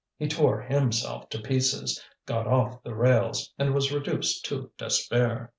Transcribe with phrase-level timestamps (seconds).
[0.17, 5.47] He tore himself to pieces, got off the rails, and was reduced to despair.